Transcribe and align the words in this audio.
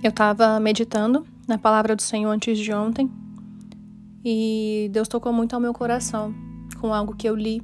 Eu 0.00 0.10
estava 0.10 0.60
meditando 0.60 1.26
na 1.48 1.58
palavra 1.58 1.96
do 1.96 2.02
Senhor 2.02 2.30
antes 2.30 2.56
de 2.56 2.72
ontem 2.72 3.10
e 4.24 4.88
Deus 4.92 5.08
tocou 5.08 5.32
muito 5.32 5.54
ao 5.54 5.60
meu 5.60 5.72
coração 5.72 6.32
com 6.80 6.94
algo 6.94 7.16
que 7.16 7.28
eu 7.28 7.34
li 7.34 7.60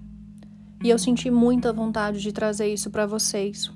e 0.83 0.91
eu 0.91 0.99
senti 0.99 1.31
muita 1.31 1.73
vontade 1.73 2.21
de 2.21 2.33
trazer 2.33 2.73
isso 2.73 2.91
para 2.91 3.07
vocês. 3.07 3.71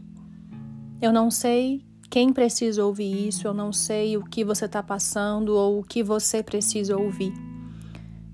Eu 1.00 1.12
não 1.12 1.30
sei 1.30 1.86
quem 2.10 2.32
precisa 2.32 2.84
ouvir 2.84 3.28
isso, 3.28 3.46
eu 3.46 3.54
não 3.54 3.72
sei 3.72 4.16
o 4.16 4.24
que 4.24 4.44
você 4.44 4.64
está 4.64 4.82
passando 4.82 5.50
ou 5.50 5.78
o 5.78 5.84
que 5.84 6.02
você 6.02 6.42
precisa 6.42 6.96
ouvir. 6.96 7.32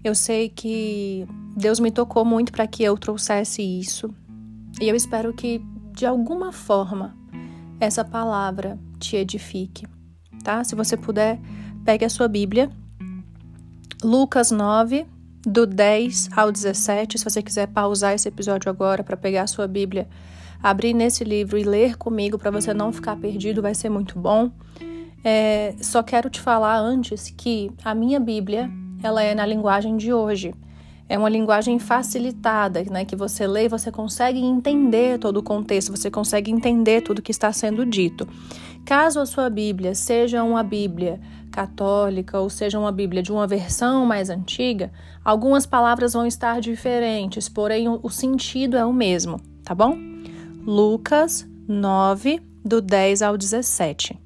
Eu 0.02 0.14
sei 0.14 0.48
que 0.48 1.26
Deus 1.54 1.78
me 1.78 1.90
tocou 1.90 2.24
muito 2.24 2.50
para 2.50 2.66
que 2.66 2.82
eu 2.82 2.96
trouxesse 2.96 3.60
isso 3.60 4.08
e 4.80 4.88
eu 4.88 4.96
espero 4.96 5.34
que 5.34 5.60
de 5.92 6.06
alguma 6.06 6.50
forma 6.50 7.14
essa 7.78 8.02
palavra 8.02 8.78
te 8.98 9.16
edifique 9.16 9.84
tá? 10.44 10.62
Se 10.62 10.76
você 10.76 10.96
puder, 10.96 11.40
pegue 11.84 12.04
a 12.04 12.08
sua 12.08 12.28
Bíblia. 12.28 12.70
Lucas 14.04 14.50
9, 14.50 15.06
do 15.44 15.66
10 15.66 16.28
ao 16.36 16.52
17. 16.52 17.18
Se 17.18 17.24
você 17.24 17.42
quiser 17.42 17.66
pausar 17.68 18.14
esse 18.14 18.28
episódio 18.28 18.70
agora 18.70 19.02
para 19.02 19.16
pegar 19.16 19.42
a 19.42 19.46
sua 19.46 19.66
Bíblia, 19.66 20.06
abrir 20.62 20.94
nesse 20.94 21.24
livro 21.24 21.58
e 21.58 21.64
ler 21.64 21.96
comigo 21.96 22.38
para 22.38 22.50
você 22.50 22.72
não 22.74 22.92
ficar 22.92 23.16
perdido, 23.16 23.62
vai 23.62 23.74
ser 23.74 23.88
muito 23.88 24.18
bom. 24.18 24.50
É, 25.24 25.74
só 25.80 26.02
quero 26.02 26.28
te 26.28 26.38
falar 26.38 26.78
antes 26.78 27.32
que 27.34 27.70
a 27.82 27.94
minha 27.94 28.20
Bíblia 28.20 28.70
ela 29.02 29.22
é 29.22 29.34
na 29.34 29.46
linguagem 29.46 29.96
de 29.96 30.12
hoje. 30.12 30.54
É 31.06 31.18
uma 31.18 31.28
linguagem 31.28 31.78
facilitada, 31.78 32.82
né? 32.84 33.04
Que 33.04 33.14
você 33.14 33.46
lê 33.46 33.66
e 33.66 33.68
você 33.68 33.90
consegue 33.90 34.38
entender 34.40 35.18
todo 35.18 35.36
o 35.36 35.42
contexto, 35.42 35.94
você 35.94 36.10
consegue 36.10 36.50
entender 36.50 37.02
tudo 37.02 37.20
que 37.20 37.30
está 37.30 37.52
sendo 37.52 37.84
dito. 37.84 38.26
Caso 38.84 39.18
a 39.18 39.26
sua 39.26 39.48
Bíblia 39.48 39.94
seja 39.94 40.42
uma 40.42 40.62
Bíblia 40.62 41.18
católica 41.50 42.38
ou 42.38 42.50
seja 42.50 42.78
uma 42.78 42.92
Bíblia 42.92 43.22
de 43.22 43.32
uma 43.32 43.46
versão 43.46 44.04
mais 44.04 44.28
antiga, 44.28 44.92
algumas 45.24 45.64
palavras 45.64 46.12
vão 46.12 46.26
estar 46.26 46.60
diferentes, 46.60 47.48
porém 47.48 47.88
o 47.88 48.10
sentido 48.10 48.76
é 48.76 48.84
o 48.84 48.92
mesmo, 48.92 49.40
tá 49.62 49.74
bom? 49.74 49.96
Lucas 50.66 51.46
9, 51.66 52.42
do 52.64 52.82
10 52.82 53.22
ao 53.22 53.38
17. 53.38 54.18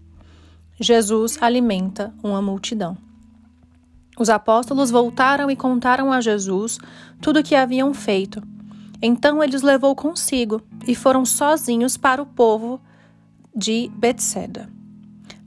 Jesus 0.81 1.39
alimenta 1.41 2.13
uma 2.23 2.43
multidão. 2.43 2.97
Os 4.19 4.29
apóstolos 4.29 4.91
voltaram 4.91 5.49
e 5.51 5.55
contaram 5.55 6.13
a 6.13 6.21
Jesus 6.21 6.79
tudo 7.21 7.39
o 7.41 7.43
que 7.45 7.55
haviam 7.55 7.95
feito. 7.95 8.43
Então 9.01 9.43
ele 9.43 9.55
os 9.55 9.63
levou 9.63 9.95
consigo 9.95 10.61
e 10.87 10.97
foram 10.97 11.25
sozinhos 11.25 11.97
para 11.97 12.21
o 12.21 12.27
povo 12.27 12.81
de 13.55 13.91
Betseda. 13.95 14.69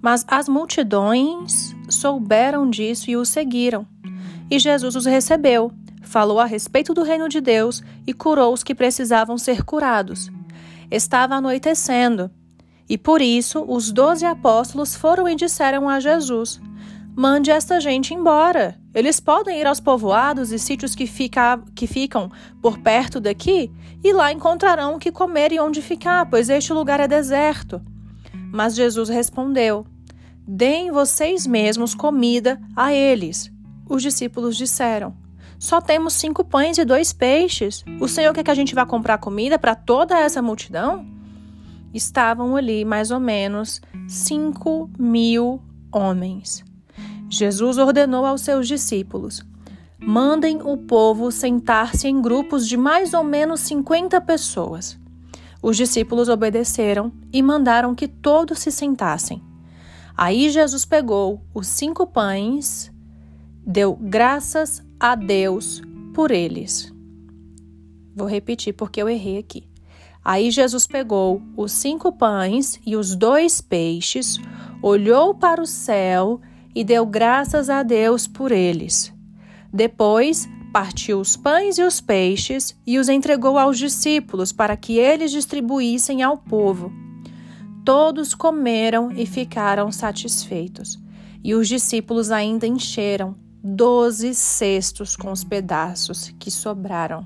Mas 0.02 0.26
as 0.28 0.50
multidões 0.50 1.76
souberam 1.90 2.70
disso 2.70 3.10
e 3.10 3.16
o 3.16 3.26
seguiram. 3.26 3.86
E 4.50 4.60
Jesus 4.60 4.96
os 4.96 5.06
recebeu, 5.06 5.72
falou 6.02 6.40
a 6.40 6.46
respeito 6.46 6.94
do 6.94 7.04
reino 7.04 7.30
de 7.30 7.40
Deus 7.40 7.84
e 8.06 8.14
curou 8.14 8.54
os 8.54 8.64
que 8.64 8.76
precisavam 8.76 9.38
ser 9.38 9.64
curados. 9.64 10.30
Estava 10.90 11.36
anoitecendo, 11.36 12.30
e 12.90 12.98
por 12.98 13.22
isso 13.22 13.64
os 13.68 13.92
doze 13.92 14.26
apóstolos 14.26 14.96
foram 14.96 15.30
e 15.30 15.36
disseram 15.36 15.88
a 15.88 16.00
Jesus: 16.02 16.60
Mande 17.16 17.52
esta 17.52 17.80
gente 17.80 18.14
embora. 18.14 18.78
Eles 18.94 19.20
podem 19.20 19.60
ir 19.60 19.68
aos 19.68 19.80
povoados 19.80 20.52
e 20.52 20.60
sítios 20.60 20.96
que, 20.96 21.08
fica, 21.08 21.62
que 21.74 21.88
ficam 21.88 22.30
por 22.62 22.78
perto 22.80 23.22
daqui, 23.22 23.72
e 24.04 24.12
lá 24.12 24.32
encontrarão 24.34 24.96
o 24.96 25.00
que 25.00 25.12
comer 25.12 25.54
e 25.54 25.60
onde 25.60 25.82
ficar, 25.82 26.26
pois 26.26 26.50
este 26.50 26.74
lugar 26.74 27.00
é 27.00 27.08
deserto. 27.08 27.82
Mas 28.52 28.76
Jesus 28.76 29.10
respondeu: 29.10 29.86
Deem 30.46 30.92
vocês 30.92 31.48
mesmos 31.48 31.96
comida 31.96 32.60
a 32.76 32.94
eles. 32.94 33.52
Os 33.88 34.02
discípulos 34.02 34.58
disseram: 34.58 35.16
Só 35.58 35.80
temos 35.80 36.14
cinco 36.14 36.44
pães 36.44 36.78
e 36.78 36.86
dois 36.86 37.14
peixes. 37.14 37.84
O 38.00 38.08
Senhor 38.08 38.34
quer 38.34 38.44
que 38.44 38.52
a 38.52 38.56
gente 38.56 38.76
vá 38.76 38.86
comprar 38.86 39.18
comida 39.18 39.58
para 39.58 39.76
toda 39.76 40.20
essa 40.20 40.42
multidão? 40.42 41.06
Estavam 41.94 42.56
ali 42.56 42.86
mais 42.86 43.12
ou 43.12 43.20
menos 43.20 43.82
cinco 44.08 44.90
mil 44.98 45.62
homens. 45.92 46.64
Jesus 47.30 47.78
ordenou 47.78 48.26
aos 48.26 48.42
seus 48.42 48.68
discípulos: 48.68 49.42
Mandem 50.00 50.62
o 50.64 50.76
povo 50.76 51.32
sentar-se 51.32 52.08
em 52.08 52.22
grupos 52.22 52.68
de 52.68 52.76
mais 52.76 53.14
ou 53.14 53.24
menos 53.24 53.62
50 53.62 54.20
pessoas. 54.22 55.00
Os 55.62 55.78
discípulos 55.78 56.28
obedeceram 56.28 57.12
e 57.32 57.42
mandaram 57.42 57.94
que 57.94 58.08
todos 58.08 58.60
se 58.60 58.72
sentassem. 58.72 59.42
Aí 60.18 60.50
Jesus 60.50 60.86
pegou 60.86 61.42
os 61.54 61.68
cinco 61.68 62.08
pães, 62.08 62.92
deu 63.66 63.96
graças 63.96 64.84
a 65.00 65.16
Deus 65.16 65.82
por 66.14 66.32
eles. 66.32 66.94
Vou 68.16 68.28
repetir 68.28 68.74
porque 68.74 69.02
eu 69.02 69.08
errei 69.08 69.38
aqui. 69.38 69.68
Aí 70.24 70.52
Jesus 70.52 70.86
pegou 70.86 71.42
os 71.58 71.72
cinco 71.72 72.12
pães 72.12 72.80
e 72.86 72.96
os 72.96 73.16
dois 73.16 73.62
peixes, 73.62 74.38
olhou 74.82 75.34
para 75.34 75.62
o 75.62 75.66
céu 75.66 76.40
e 76.76 76.84
deu 76.84 77.06
graças 77.06 77.70
a 77.70 77.82
Deus 77.84 78.28
por 78.28 78.52
eles. 78.52 79.14
Depois 79.74 80.48
partiu 80.72 81.20
os 81.20 81.36
pães 81.36 81.78
e 81.78 81.84
os 81.84 82.00
peixes 82.00 82.76
e 82.86 82.98
os 82.98 83.10
entregou 83.10 83.58
aos 83.58 83.78
discípulos 83.78 84.52
para 84.52 84.78
que 84.78 84.98
eles 84.98 85.32
distribuíssem 85.32 86.24
ao 86.24 86.38
povo. 86.38 86.92
Todos 87.84 88.34
comeram 88.34 89.12
e 89.12 89.26
ficaram 89.26 89.92
satisfeitos, 89.92 91.00
e 91.44 91.54
os 91.54 91.68
discípulos 91.68 92.32
ainda 92.32 92.68
encheram 92.68 93.36
doze 93.64 94.34
cestos 94.34 95.16
com 95.16 95.32
os 95.32 95.44
pedaços 95.44 96.34
que 96.40 96.50
sobraram. 96.50 97.26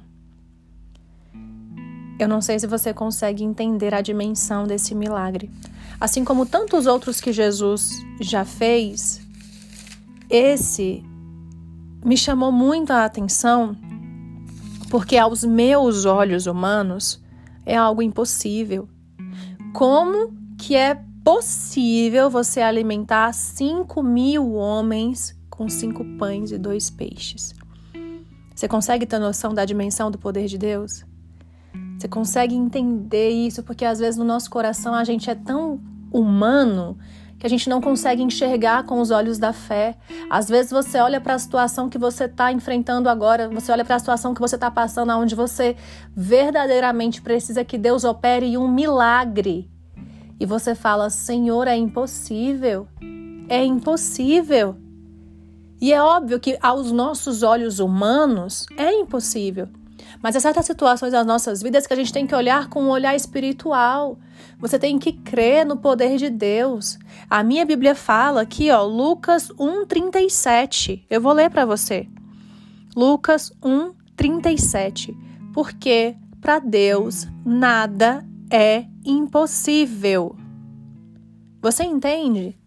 Eu 2.17 2.27
não 2.29 2.41
sei 2.41 2.57
se 2.57 2.67
você 2.67 2.93
consegue 2.93 3.43
entender 3.43 3.93
a 3.93 4.01
dimensão 4.01 4.65
desse 4.65 4.95
milagre. 4.95 5.51
Assim 5.99 6.23
como 6.23 6.45
tantos 6.45 6.85
outros 6.85 7.19
que 7.19 7.33
Jesus 7.33 7.91
já 8.21 8.45
fez, 8.45 9.21
esse 10.29 11.03
me 12.05 12.15
chamou 12.15 12.51
muito 12.51 12.91
a 12.91 13.03
atenção 13.03 13.75
porque, 14.91 15.17
aos 15.17 15.43
meus 15.43 16.05
olhos 16.05 16.45
humanos, 16.45 17.21
é 17.65 17.75
algo 17.75 18.01
impossível. 18.01 18.87
Como 19.73 20.31
que 20.57 20.75
é 20.75 21.01
possível 21.23 22.29
você 22.29 22.61
alimentar 22.61 23.33
5 23.33 24.03
mil 24.03 24.53
homens 24.53 25.35
com 25.49 25.67
cinco 25.67 26.05
pães 26.17 26.51
e 26.51 26.57
dois 26.57 26.89
peixes? 26.89 27.53
Você 28.55 28.67
consegue 28.67 29.05
ter 29.05 29.19
noção 29.19 29.53
da 29.53 29.65
dimensão 29.65 30.11
do 30.11 30.19
poder 30.19 30.45
de 30.45 30.57
Deus? 30.57 31.03
Você 31.97 32.07
consegue 32.07 32.55
entender 32.55 33.31
isso? 33.31 33.63
Porque 33.63 33.83
às 33.83 33.99
vezes 33.99 34.17
no 34.17 34.23
nosso 34.23 34.49
coração 34.49 34.93
a 34.93 35.03
gente 35.03 35.29
é 35.29 35.35
tão 35.35 35.81
humano 36.11 36.97
que 37.45 37.47
a 37.47 37.49
gente 37.49 37.69
não 37.69 37.79
consegue 37.79 38.23
enxergar 38.23 38.85
com 38.85 38.99
os 38.99 39.11
olhos 39.11 39.37
da 39.37 39.53
fé. 39.53 39.95
Às 40.31 40.49
vezes 40.49 40.71
você 40.71 40.97
olha 40.97 41.21
para 41.21 41.35
a 41.35 41.39
situação 41.39 41.87
que 41.87 41.97
você 41.97 42.23
está 42.23 42.51
enfrentando 42.51 43.07
agora, 43.07 43.47
você 43.47 43.71
olha 43.71 43.85
para 43.85 43.97
a 43.97 43.99
situação 43.99 44.33
que 44.33 44.41
você 44.41 44.55
está 44.55 44.71
passando, 44.71 45.11
onde 45.11 45.35
você 45.35 45.75
verdadeiramente 46.15 47.21
precisa 47.21 47.63
que 47.63 47.77
Deus 47.77 48.03
opere 48.03 48.57
um 48.57 48.67
milagre. 48.67 49.69
E 50.39 50.45
você 50.45 50.73
fala: 50.73 51.11
Senhor, 51.11 51.67
é 51.67 51.77
impossível. 51.77 52.87
É 53.47 53.63
impossível. 53.63 54.75
E 55.79 55.93
é 55.93 56.01
óbvio 56.01 56.39
que 56.39 56.57
aos 56.59 56.91
nossos 56.91 57.43
olhos 57.43 57.77
humanos 57.77 58.65
é 58.75 58.91
impossível. 58.91 59.69
Mas 60.19 60.35
há 60.35 60.39
certas 60.39 60.65
situações 60.65 61.11
das 61.11 61.27
nossas 61.27 61.61
vidas 61.61 61.85
que 61.85 61.93
a 61.93 61.97
gente 61.97 62.11
tem 62.11 62.25
que 62.25 62.33
olhar 62.33 62.69
com 62.69 62.81
um 62.81 62.89
olhar 62.89 63.15
espiritual. 63.15 64.17
Você 64.59 64.79
tem 64.79 64.97
que 64.97 65.13
crer 65.13 65.65
no 65.65 65.77
poder 65.77 66.17
de 66.17 66.29
Deus. 66.29 66.97
A 67.29 67.43
minha 67.43 67.65
Bíblia 67.65 67.95
fala 67.95 68.41
aqui, 68.41 68.71
ó, 68.71 68.83
Lucas 68.83 69.49
1:37. 69.57 71.05
Eu 71.09 71.21
vou 71.21 71.33
ler 71.33 71.49
para 71.49 71.65
você. 71.65 72.07
Lucas 72.95 73.51
1:37. 73.61 75.15
Porque 75.53 76.15
para 76.41 76.59
Deus 76.59 77.27
nada 77.45 78.25
é 78.51 78.85
impossível. 79.05 80.35
Você 81.61 81.83
entende? 81.83 82.57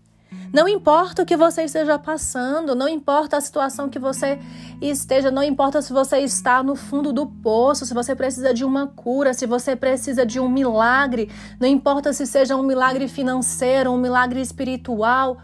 Não 0.53 0.69
importa 0.69 1.23
o 1.23 1.27
que 1.27 1.37
você 1.37 1.65
esteja 1.65 1.99
passando, 1.99 2.75
não 2.75 2.89
importa 2.89 3.37
a 3.37 3.41
situação 3.41 3.89
que 3.89 3.99
você 3.99 4.39
esteja, 4.81 5.31
não 5.31 5.43
importa 5.43 5.83
se 5.83 5.93
você 5.93 6.19
está 6.19 6.63
no 6.63 6.75
fundo 6.75 7.13
do 7.13 7.27
poço, 7.27 7.85
se 7.85 7.95
você 7.95 8.15
precisa 8.15 8.53
de 8.53 8.65
uma 8.65 8.87
cura, 8.87 9.35
se 9.35 9.47
você 9.47 9.77
precisa 9.77 10.25
de 10.25 10.41
um 10.41 10.49
milagre, 10.49 11.31
não 11.61 11.69
importa 11.69 12.13
se 12.13 12.27
seja 12.27 12.57
um 12.57 12.63
milagre 12.63 13.09
financeiro, 13.09 13.91
um 13.91 13.99
milagre 13.99 14.41
espiritual, 14.41 15.39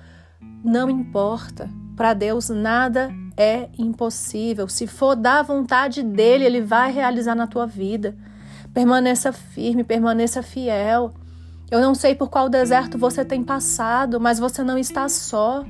não 0.65 0.89
importa. 0.89 1.69
Para 1.97 2.13
Deus 2.13 2.49
nada 2.49 3.11
é 3.37 3.69
impossível. 3.79 4.69
Se 4.69 4.87
for 4.87 5.15
da 5.15 5.43
vontade 5.43 6.03
dele, 6.03 6.45
ele 6.45 6.61
vai 6.61 6.91
realizar 6.91 7.35
na 7.35 7.47
tua 7.47 7.67
vida. 7.67 8.17
Permaneça 8.73 9.33
firme, 9.33 9.85
permaneça 9.85 10.43
fiel. 10.43 11.15
Eu 11.71 11.81
não 11.81 11.95
sei 11.95 12.15
por 12.15 12.29
qual 12.29 12.49
deserto 12.49 12.99
você 12.99 13.25
tem 13.25 13.43
passado, 13.43 14.21
mas 14.21 14.39
você 14.39 14.63
não 14.63 14.79
está 14.79 15.09
só. 15.09 15.65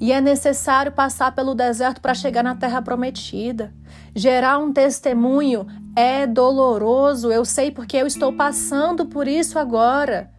E 0.00 0.12
é 0.12 0.20
necessário 0.20 0.90
passar 0.90 1.32
pelo 1.32 1.54
deserto 1.54 2.00
para 2.00 2.14
chegar 2.14 2.42
na 2.42 2.56
terra 2.56 2.82
prometida. 2.82 3.72
Gerar 4.14 4.58
um 4.58 4.72
testemunho 4.72 5.66
é 5.94 6.26
doloroso, 6.26 7.30
eu 7.30 7.44
sei 7.44 7.70
porque 7.70 7.96
eu 7.96 8.06
estou 8.06 8.32
passando 8.32 9.06
por 9.06 9.28
isso 9.28 9.58
agora. 9.58 10.30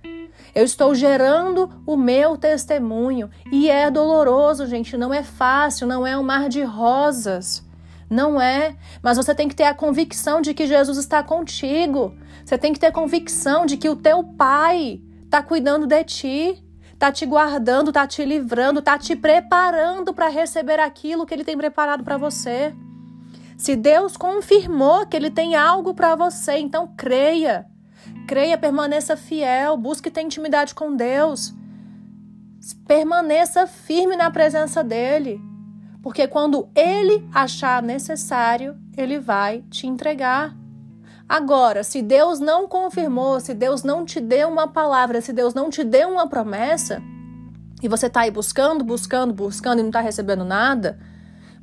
Eu 0.54 0.66
estou 0.66 0.94
gerando 0.94 1.70
o 1.86 1.96
meu 1.96 2.38
testemunho 2.38 3.30
e 3.52 3.70
é 3.70 3.90
doloroso, 3.90 4.68
gente, 4.68 4.96
não 4.98 5.14
é 5.14 5.24
fácil, 5.24 5.88
não 5.88 6.06
é 6.06 6.18
um 6.18 6.24
mar 6.24 6.48
de 6.48 6.62
rosas. 6.62 7.66
Não 8.10 8.40
é, 8.40 8.76
mas 9.02 9.18
você 9.18 9.34
tem 9.34 9.48
que 9.48 9.56
ter 9.56 9.64
a 9.64 9.74
convicção 9.74 10.42
de 10.42 10.54
que 10.54 10.68
Jesus 10.68 10.98
está 10.98 11.24
contigo. 11.24 12.14
Você 12.44 12.58
tem 12.58 12.74
que 12.74 12.80
ter 12.80 12.92
convicção 12.92 13.66
de 13.66 13.78
que 13.78 13.90
o 13.90 13.96
teu 13.96 14.24
pai 14.24 15.02
está 15.24 15.42
cuidando 15.42 15.88
de 15.88 16.04
ti, 16.04 16.64
está 16.94 17.12
te 17.12 17.26
guardando, 17.26 17.90
está 17.90 18.06
te 18.06 18.24
livrando, 18.24 18.80
está 18.80 18.98
te 18.98 19.16
preparando 19.16 20.14
para 20.14 20.28
receber 20.28 20.80
aquilo 20.80 21.26
que 21.26 21.34
ele 21.34 21.44
tem 21.44 21.58
preparado 21.58 22.04
para 22.04 22.18
você. 22.18 22.74
Se 23.58 23.76
Deus 23.76 24.18
confirmou 24.18 25.06
que 25.06 25.16
ele 25.16 25.30
tem 25.30 25.56
algo 25.56 25.94
para 25.94 26.16
você, 26.16 26.58
então 26.58 26.94
creia. 26.98 27.66
Creia, 28.28 28.58
permaneça 28.58 29.16
fiel, 29.16 29.78
busque 29.78 30.12
ter 30.12 30.22
intimidade 30.22 30.74
com 30.76 30.96
Deus. 30.96 31.54
Permaneça 32.88 33.68
firme 33.68 34.16
na 34.16 34.30
presença 34.30 34.84
dele. 34.84 35.42
Porque 36.02 36.28
quando 36.28 36.70
ele 36.76 37.28
achar 37.34 37.82
necessário, 37.82 38.78
ele 38.98 39.20
vai 39.20 39.62
te 39.70 39.88
entregar. 39.88 40.56
Agora, 41.28 41.84
se 41.84 42.02
Deus 42.02 42.40
não 42.40 42.68
confirmou, 42.68 43.40
se 43.40 43.54
Deus 43.54 43.84
não 43.84 44.06
te 44.06 44.20
deu 44.20 44.50
uma 44.50 44.68
palavra, 44.68 45.22
se 45.22 45.32
Deus 45.34 45.54
não 45.54 45.70
te 45.70 45.84
deu 45.84 46.10
uma 46.10 46.28
promessa, 46.28 47.02
e 47.82 47.88
você 47.88 48.08
está 48.08 48.22
aí 48.22 48.32
buscando, 48.32 48.84
buscando, 48.84 49.34
buscando 49.34 49.80
e 49.80 49.82
não 49.82 49.90
está 49.90 50.02
recebendo 50.02 50.46
nada, 50.46 51.00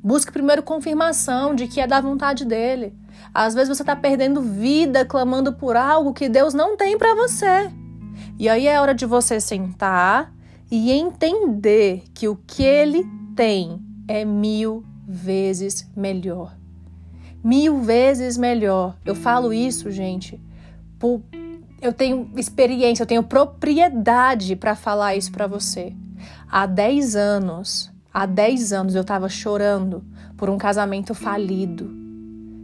busque 0.03 0.31
primeiro 0.31 0.61
confirmação 0.61 1.55
de 1.55 1.67
que 1.67 1.79
é 1.79 1.87
da 1.87 2.01
vontade 2.01 2.45
dele. 2.45 2.95
Às 3.33 3.53
vezes 3.53 3.75
você 3.75 3.83
está 3.83 3.95
perdendo 3.95 4.41
vida 4.41 5.05
clamando 5.05 5.53
por 5.53 5.75
algo 5.75 6.13
que 6.13 6.29
Deus 6.29 6.53
não 6.53 6.77
tem 6.77 6.97
para 6.97 7.15
você. 7.15 7.71
E 8.37 8.49
aí 8.49 8.67
é 8.67 8.79
hora 8.79 8.93
de 8.93 9.05
você 9.05 9.39
sentar 9.39 10.33
e 10.69 10.91
entender 10.91 12.03
que 12.13 12.27
o 12.27 12.35
que 12.35 12.63
ele 12.63 13.05
tem 13.35 13.81
é 14.07 14.25
mil 14.25 14.83
vezes 15.07 15.89
melhor. 15.95 16.60
Mil 17.43 17.79
vezes 17.79 18.37
melhor. 18.37 18.95
Eu 19.05 19.15
falo 19.15 19.51
isso, 19.51 19.89
gente, 19.91 20.39
por, 20.99 21.21
eu 21.81 21.91
tenho 21.91 22.29
experiência, 22.37 23.03
eu 23.03 23.07
tenho 23.07 23.23
propriedade 23.23 24.55
para 24.55 24.75
falar 24.75 25.15
isso 25.15 25.31
para 25.31 25.47
você. 25.47 25.93
Há 26.49 26.65
10 26.65 27.15
anos, 27.15 27.91
há 28.13 28.25
10 28.25 28.73
anos 28.73 28.95
eu 28.95 29.01
estava 29.01 29.27
chorando 29.27 30.03
por 30.37 30.49
um 30.49 30.57
casamento 30.57 31.15
falido 31.15 32.01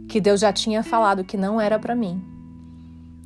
que 0.08 0.20
Deus 0.20 0.40
já 0.40 0.52
tinha 0.52 0.82
falado 0.82 1.22
que 1.22 1.36
não 1.36 1.60
era 1.60 1.78
para 1.78 1.94
mim. 1.94 2.22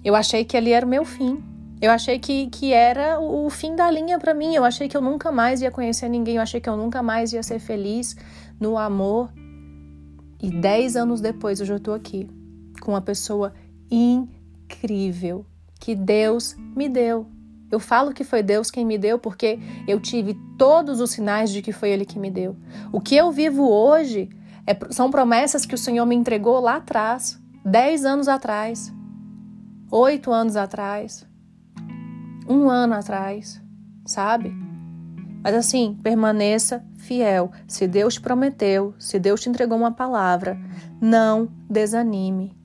Eu 0.05 0.17
achei 0.17 0.45
que 0.45 0.57
ali 0.57 0.73
era 0.73 0.85
o 0.85 0.89
meu 0.89 1.05
fim. 1.05 1.43
Eu 1.81 1.91
achei 1.91 2.19
que, 2.19 2.49
que 2.49 2.73
era 2.73 3.21
o 3.21 3.49
fim 3.51 3.75
da 3.77 3.91
linha 3.91 4.19
para 4.19 4.35
mim. 4.35 4.55
Eu 4.55 4.65
achei 4.65 4.89
que 4.89 4.97
eu 4.97 5.01
nunca 5.01 5.31
mais 5.31 5.63
ia 5.63 5.71
conhecer 5.71 6.09
ninguém. 6.09 6.37
Eu 6.37 6.43
achei 6.43 6.61
que 6.61 6.69
eu 6.69 6.77
nunca 6.77 7.03
mais 7.03 7.33
ia 7.33 7.43
ser 7.43 7.59
feliz 7.59 8.17
no 8.59 8.77
amor. 8.77 9.31
E 10.43 10.51
dez 10.51 10.97
anos 10.97 11.21
depois 11.21 11.61
eu 11.61 11.67
já 11.67 11.77
estou 11.77 11.95
aqui 11.95 12.29
com 12.81 12.91
uma 12.93 13.01
pessoa 13.01 13.55
incrível 13.89 15.47
que 15.79 15.95
Deus 15.95 16.57
me 16.75 16.89
deu. 16.89 17.27
Eu 17.71 17.79
falo 17.79 18.13
que 18.13 18.25
foi 18.25 18.43
Deus 18.43 18.71
quem 18.71 18.85
me 18.85 18.99
deu 18.99 19.19
porque 19.19 19.59
eu 19.87 20.01
tive 20.01 20.37
todos 20.59 21.01
os 21.01 21.13
sinais 21.13 21.51
de 21.51 21.63
que 21.63 21.73
foi 21.73 21.91
Ele 21.91 22.05
que 22.05 22.19
me 22.19 22.31
deu. 22.31 22.57
O 22.93 23.01
que 23.01 23.15
eu 23.15 23.31
vivo 23.31 23.67
hoje 23.67 24.29
é, 24.67 24.77
são 24.91 25.11
promessas 25.11 25.65
que 25.65 25.75
o 25.75 25.79
Senhor 25.79 26.05
me 26.05 26.15
entregou 26.15 26.61
lá 26.61 26.77
atrás, 26.77 27.41
dez 27.65 28.05
anos 28.05 28.29
atrás, 28.29 28.93
oito 29.91 30.33
anos 30.33 30.57
atrás, 30.57 31.27
um 32.49 32.69
ano 32.69 32.95
atrás, 32.95 33.63
sabe? 34.05 34.53
Mas 35.43 35.55
assim, 35.55 35.99
permaneça 36.03 36.85
fiel. 36.97 37.51
Se 37.67 37.87
Deus 37.87 38.15
te 38.15 38.21
prometeu, 38.21 38.95
se 38.99 39.19
Deus 39.19 39.41
te 39.41 39.49
entregou 39.49 39.77
uma 39.77 39.91
palavra, 39.91 40.59
não 41.01 41.49
desanime. 41.69 42.57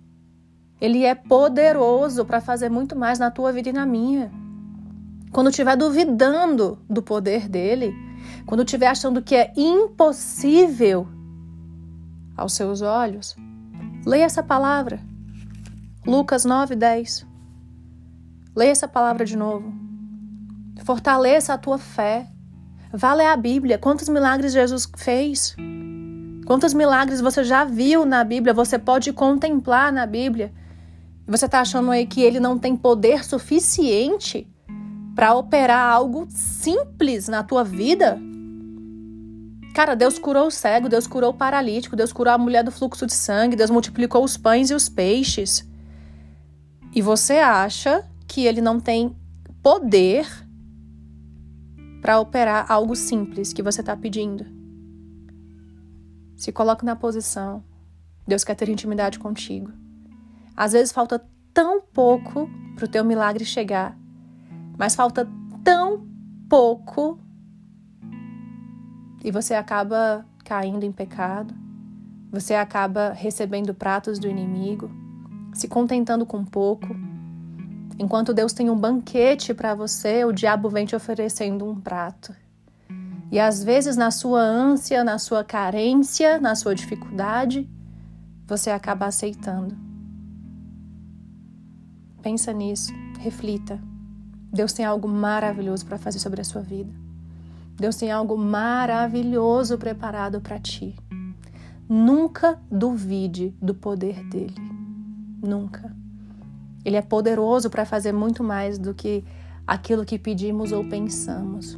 Ele 0.79 1.03
é 1.03 1.15
poderoso 1.15 2.23
para 2.23 2.39
fazer 2.39 2.69
muito 2.69 2.95
mais 2.95 3.17
na 3.17 3.31
tua 3.31 3.51
vida 3.51 3.69
e 3.69 3.73
na 3.73 3.85
minha. 3.85 4.31
Quando 5.31 5.49
estiver 5.49 5.75
duvidando 5.75 6.79
do 6.87 7.01
poder 7.01 7.49
dele, 7.49 7.93
quando 8.45 8.63
estiver 8.63 8.87
achando 8.87 9.21
que 9.21 9.35
é 9.35 9.51
impossível 9.57 11.07
aos 12.35 12.53
seus 12.53 12.81
olhos, 12.81 13.35
leia 14.05 14.25
essa 14.25 14.43
palavra. 14.43 14.99
Lucas 16.05 16.45
9, 16.45 16.75
10. 16.75 17.25
Leia 18.55 18.71
essa 18.71 18.87
palavra 18.87 19.25
de 19.25 19.35
novo. 19.35 19.73
Fortaleça 20.85 21.53
a 21.53 21.57
tua 21.57 21.77
fé. 21.77 22.27
Vá 22.97 23.13
ler 23.13 23.27
a 23.27 23.37
Bíblia. 23.37 23.77
Quantos 23.77 24.09
milagres 24.09 24.51
Jesus 24.53 24.89
fez? 24.97 25.55
Quantos 26.47 26.73
milagres 26.73 27.21
você 27.21 27.43
já 27.43 27.63
viu 27.63 28.07
na 28.07 28.23
Bíblia? 28.23 28.55
Você 28.55 28.79
pode 28.79 29.13
contemplar 29.13 29.93
na 29.93 30.07
Bíblia. 30.07 30.51
Você 31.27 31.45
está 31.45 31.61
achando 31.61 31.91
aí 31.91 32.07
que 32.07 32.23
ele 32.23 32.39
não 32.39 32.57
tem 32.57 32.75
poder 32.75 33.23
suficiente 33.23 34.47
para 35.15 35.35
operar 35.35 35.93
algo 35.93 36.25
simples 36.31 37.27
na 37.27 37.43
tua 37.43 37.63
vida? 37.63 38.19
Cara, 39.75 39.93
Deus 39.93 40.17
curou 40.17 40.47
o 40.47 40.51
cego, 40.51 40.89
Deus 40.89 41.05
curou 41.05 41.29
o 41.29 41.35
paralítico, 41.35 41.95
Deus 41.95 42.11
curou 42.11 42.33
a 42.33 42.37
mulher 42.39 42.63
do 42.63 42.71
fluxo 42.71 43.05
de 43.05 43.13
sangue, 43.13 43.55
Deus 43.55 43.69
multiplicou 43.69 44.23
os 44.23 44.35
pães 44.37 44.71
e 44.71 44.73
os 44.73 44.89
peixes. 44.89 45.69
E 46.95 47.03
você 47.03 47.33
acha 47.33 48.03
que 48.27 48.43
ele 48.47 48.59
não 48.59 48.79
tem 48.79 49.15
poder 49.61 50.46
para 52.01 52.19
operar 52.19 52.71
algo 52.71 52.95
simples 52.95 53.53
que 53.53 53.63
você 53.63 53.81
está 53.81 53.95
pedindo? 53.95 54.45
Se 56.35 56.51
coloque 56.51 56.85
na 56.85 56.95
posição. 56.95 57.63
Deus 58.27 58.43
quer 58.43 58.55
ter 58.55 58.69
intimidade 58.69 59.19
contigo. 59.19 59.71
Às 60.55 60.73
vezes 60.73 60.91
falta 60.91 61.25
tão 61.53 61.81
pouco 61.81 62.49
para 62.75 62.85
o 62.85 62.87
teu 62.87 63.03
milagre 63.03 63.43
chegar, 63.45 63.97
mas 64.77 64.95
falta 64.95 65.27
tão 65.63 66.07
pouco 66.47 67.19
e 69.23 69.31
você 69.31 69.55
acaba 69.55 70.25
caindo 70.45 70.85
em 70.85 70.91
pecado, 70.91 71.53
você 72.31 72.53
acaba 72.53 73.11
recebendo 73.11 73.73
pratos 73.73 74.19
do 74.19 74.27
inimigo, 74.27 74.89
se 75.53 75.67
contentando 75.67 76.25
com 76.25 76.45
pouco. 76.45 76.87
Enquanto 77.99 78.33
Deus 78.33 78.53
tem 78.53 78.69
um 78.69 78.77
banquete 78.77 79.53
para 79.53 79.73
você, 79.73 80.23
o 80.23 80.31
diabo 80.31 80.69
vem 80.69 80.85
te 80.85 80.95
oferecendo 80.95 81.65
um 81.65 81.79
prato. 81.79 82.33
E 83.31 83.39
às 83.39 83.63
vezes, 83.63 83.97
na 83.97 84.11
sua 84.11 84.39
ânsia, 84.39 85.03
na 85.03 85.17
sua 85.17 85.43
carência, 85.43 86.39
na 86.39 86.55
sua 86.55 86.75
dificuldade, 86.75 87.69
você 88.45 88.69
acaba 88.69 89.07
aceitando. 89.07 89.75
Pensa 92.21 92.53
nisso, 92.53 92.93
reflita. 93.19 93.81
Deus 94.51 94.71
tem 94.73 94.85
algo 94.85 95.07
maravilhoso 95.07 95.85
para 95.85 95.97
fazer 95.97 96.19
sobre 96.19 96.39
a 96.39 96.43
sua 96.43 96.61
vida. 96.61 96.91
Deus 97.75 97.95
tem 97.95 98.11
algo 98.11 98.37
maravilhoso 98.37 99.77
preparado 99.77 100.39
para 100.39 100.59
ti. 100.59 100.95
Nunca 101.89 102.59
duvide 102.71 103.55
do 103.61 103.73
poder 103.73 104.23
dele. 104.29 104.55
Nunca. 105.41 105.95
Ele 106.87 106.95
é 106.95 107.01
poderoso 107.01 107.69
para 107.69 107.85
fazer 107.85 108.13
muito 108.13 108.41
mais 108.41 108.77
do 108.77 108.93
que 108.93 109.21
aquilo 109.67 110.05
que 110.05 110.17
pedimos 110.17 110.71
ou 110.71 110.85
pensamos. 110.85 111.77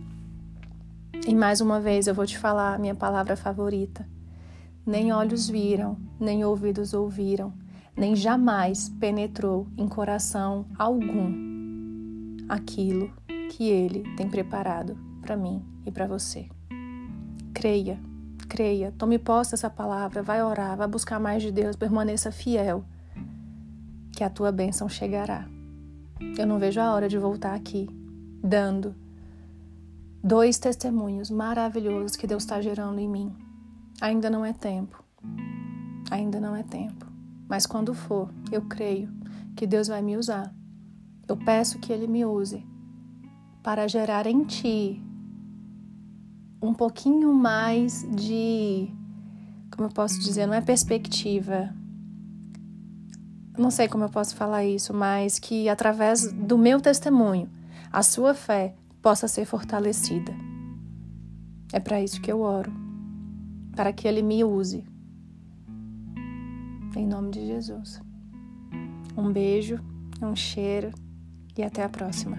E 1.27 1.33
mais 1.33 1.61
uma 1.61 1.79
vez 1.79 2.05
eu 2.05 2.13
vou 2.13 2.27
te 2.27 2.37
falar 2.37 2.75
a 2.75 2.77
minha 2.77 2.93
palavra 2.93 3.35
favorita. 3.35 4.07
Nem 4.85 5.11
olhos 5.11 5.49
viram, 5.49 5.97
nem 6.19 6.45
ouvidos 6.45 6.93
ouviram, 6.93 7.51
nem 7.97 8.15
jamais 8.15 8.87
penetrou 8.99 9.65
em 9.75 9.87
coração 9.87 10.67
algum 10.77 12.37
aquilo 12.47 13.11
que 13.49 13.67
ele 13.67 14.03
tem 14.15 14.29
preparado 14.29 14.95
para 15.23 15.35
mim 15.35 15.65
e 15.87 15.91
para 15.91 16.05
você. 16.05 16.47
Creia, 17.51 17.99
creia, 18.47 18.93
tome 18.95 19.17
posse 19.17 19.51
dessa 19.51 19.71
palavra, 19.71 20.21
vai 20.21 20.43
orar, 20.43 20.77
vai 20.77 20.87
buscar 20.87 21.19
mais 21.19 21.41
de 21.41 21.51
Deus, 21.51 21.75
permaneça 21.75 22.31
fiel, 22.31 22.85
que 24.19 24.23
a 24.25 24.29
tua 24.29 24.51
bênção 24.51 24.89
chegará. 24.89 25.47
Eu 26.37 26.45
não 26.45 26.59
vejo 26.59 26.81
a 26.81 26.93
hora 26.93 27.07
de 27.07 27.17
voltar 27.17 27.55
aqui, 27.55 27.87
dando 28.43 28.93
dois 30.21 30.59
testemunhos 30.59 31.31
maravilhosos 31.31 32.17
que 32.17 32.27
Deus 32.27 32.43
está 32.43 32.59
gerando 32.59 32.99
em 32.99 33.07
mim. 33.07 33.33
Ainda 34.01 34.29
não 34.29 34.43
é 34.43 34.51
tempo, 34.51 35.01
ainda 36.11 36.37
não 36.37 36.53
é 36.53 36.63
tempo, 36.63 37.05
mas 37.47 37.65
quando 37.65 37.93
for, 37.93 38.29
eu 38.51 38.63
creio 38.63 39.09
que 39.55 39.65
Deus 39.65 39.87
vai 39.87 40.01
me 40.01 40.17
usar 40.17 40.53
Eu 41.25 41.37
peço 41.37 41.79
que 41.79 41.93
Ele 41.93 42.05
me 42.05 42.25
use 42.25 42.61
para 43.63 43.87
gerar 43.87 44.27
em 44.27 44.43
ti 44.43 45.01
um 46.61 46.73
pouquinho 46.73 47.33
mais 47.33 48.05
de. 48.11 48.93
Como 49.71 49.87
eu 49.87 49.93
posso 49.93 50.19
dizer? 50.19 50.45
Não 50.45 50.53
é 50.53 50.59
perspectiva. 50.59 51.73
Não 53.59 53.69
sei 53.69 53.89
como 53.89 54.05
eu 54.05 54.09
posso 54.09 54.37
falar 54.37 54.63
isso, 54.63 54.93
mas 54.93 55.37
que 55.37 55.67
através 55.67 56.31
do 56.31 56.57
meu 56.57 56.79
testemunho, 56.79 57.49
a 57.91 58.01
sua 58.01 58.33
fé 58.33 58.73
possa 59.01 59.27
ser 59.27 59.43
fortalecida. 59.43 60.33
É 61.73 61.77
para 61.77 62.01
isso 62.01 62.21
que 62.21 62.31
eu 62.31 62.39
oro. 62.39 62.71
Para 63.75 63.91
que 63.91 64.07
Ele 64.07 64.21
me 64.21 64.45
use. 64.45 64.85
Em 66.95 67.05
nome 67.05 67.31
de 67.31 67.45
Jesus. 67.47 68.01
Um 69.17 69.29
beijo, 69.29 69.77
um 70.21 70.33
cheiro 70.37 70.91
e 71.57 71.61
até 71.61 71.83
a 71.83 71.89
próxima. 71.89 72.37